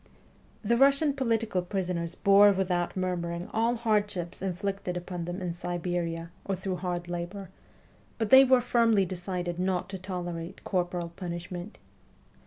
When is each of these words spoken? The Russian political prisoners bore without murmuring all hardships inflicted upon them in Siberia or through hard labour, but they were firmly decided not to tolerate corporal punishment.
The 0.63 0.77
Russian 0.77 1.13
political 1.13 1.61
prisoners 1.61 2.15
bore 2.15 2.51
without 2.53 2.97
murmuring 2.97 3.47
all 3.53 3.75
hardships 3.75 4.41
inflicted 4.41 4.97
upon 4.97 5.25
them 5.25 5.39
in 5.43 5.53
Siberia 5.53 6.31
or 6.43 6.55
through 6.55 6.77
hard 6.77 7.07
labour, 7.07 7.51
but 8.17 8.31
they 8.31 8.43
were 8.43 8.61
firmly 8.61 9.05
decided 9.05 9.59
not 9.59 9.89
to 9.89 9.99
tolerate 9.99 10.63
corporal 10.63 11.09
punishment. 11.09 11.77